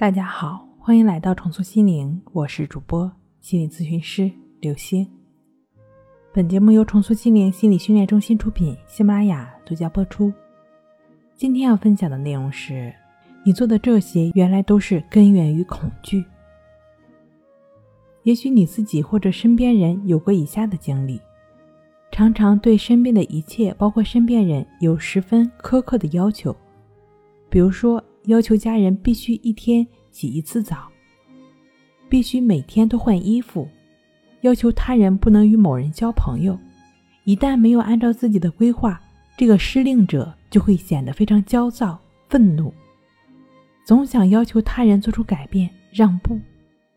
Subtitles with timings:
[0.00, 5.06] 大家好，欢迎来到重塑心灵，我是主播心理咨询师刘星。
[6.32, 10.32] 本节目由重塑心灵心理训练中心出品，喜马拉雅独家播出。
[11.36, 12.90] 今天要分享的内容是：
[13.44, 16.24] 你做的这些原来都是根源于恐惧。
[18.22, 21.20] 也许你自己或者身边人有过以下的经历：
[22.10, 26.56] 常常对身边的一切，包括身边人，有十分苛刻的要求，
[27.50, 28.02] 比如说。
[28.26, 30.88] 要求家人必须一天洗一次澡，
[32.08, 33.66] 必须每天都换衣服；
[34.40, 36.58] 要求他人不能与某人交朋友。
[37.24, 39.00] 一旦没有按照自己的规划，
[39.36, 42.72] 这个失令者就会显得非常焦躁、愤怒，
[43.84, 46.40] 总想要求他人做出改变、让步，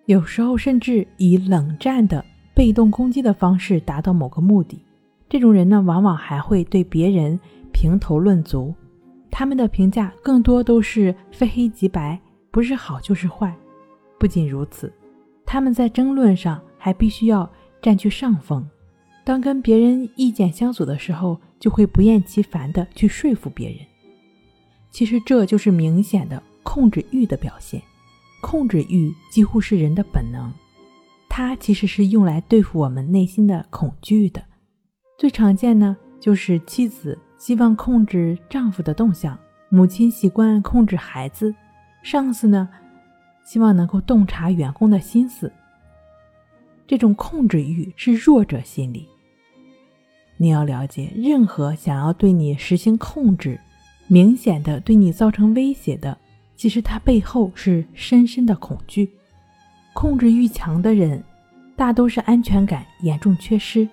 [0.06, 2.24] 有时候甚至以冷战的
[2.54, 4.84] 被动攻击的方式达到某个目的。
[5.30, 7.40] 这种人呢，往往还会对别人
[7.72, 8.74] 评头论足。
[9.30, 12.20] 他们的评价更多都是非黑即白，
[12.54, 13.52] 不是好就是坏。
[14.20, 14.94] 不仅如此，
[15.44, 17.52] 他们在争论上还必须要
[17.82, 18.64] 占据上风。
[19.26, 23.80] 当跟别人意见相左的时候，就会不厌其烦地去说服别人。
[24.92, 27.82] 其实这就是明显的控制欲的表现。
[28.40, 30.54] 控制欲几乎是人的本能，
[31.28, 34.44] 它其实是用来对付我们内心的恐惧的。
[35.18, 37.18] 最常见呢，就是妻子。
[37.40, 41.54] 希望控制丈夫的动向，母亲习惯控制孩子，
[42.04, 42.70] 上司呢，
[43.44, 45.52] 希望能够洞察员工的心思。
[46.86, 49.08] 这种控制欲是弱者心理。
[50.36, 53.58] 你要了解，任何想要对你实行控制、
[54.08, 56.18] 明显的对你造成威胁的，
[56.58, 59.10] 其实它背后是深深的恐惧。
[59.94, 61.24] 控制欲强的人，
[61.78, 63.88] 大都是安全感严重缺失。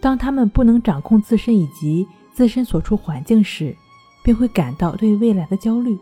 [0.00, 3.76] 当他们不能掌控自身以及自身所处环境时，
[4.22, 5.98] 便会感到对未来的焦虑。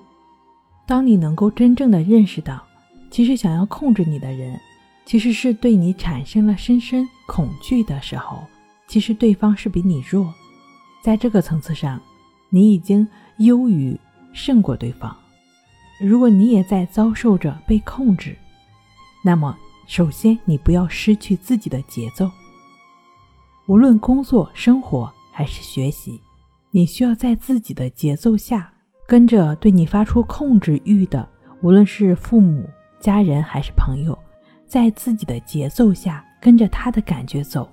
[0.87, 2.63] 当你能够真正的认识到，
[3.11, 4.59] 其实想要控制你的人，
[5.05, 8.45] 其实是对你产生了深深恐惧的时候，
[8.87, 10.33] 其实对方是比你弱。
[11.03, 12.01] 在这个层次上，
[12.51, 13.07] 你已经
[13.39, 13.99] 优于
[14.33, 15.17] 胜过对方。
[16.01, 18.37] 如果你也在遭受着被控制，
[19.25, 19.57] 那么
[19.87, 22.31] 首先你不要失去自己的节奏。
[23.67, 25.13] 无论工作、生活。
[25.35, 26.21] 还是学习，
[26.73, 28.71] 你需要在自己的节奏下，
[29.07, 31.29] 跟着对你发出控制欲的，
[31.61, 32.69] 无论是父母、
[32.99, 34.19] 家人还是朋友，
[34.67, 37.71] 在自己的节奏下跟着他的感觉走，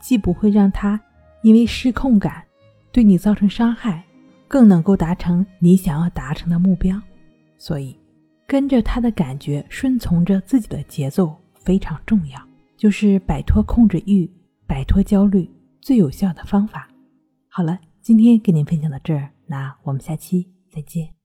[0.00, 1.00] 既不会让他
[1.42, 2.42] 因为失控感
[2.90, 4.02] 对你造成伤害，
[4.48, 7.00] 更能够达成你想要达成的目标。
[7.58, 7.98] 所以，
[8.46, 12.40] 跟着他的感觉，顺从着自己的节奏非常重要，
[12.76, 14.30] 就是摆脱控制欲，
[14.66, 15.50] 摆脱焦虑。
[15.82, 16.88] 最有效的方法。
[17.48, 21.15] 好了，今天跟您分享到这儿，那我们下期再见。